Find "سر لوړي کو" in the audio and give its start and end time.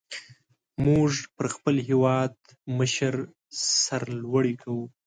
3.83-4.77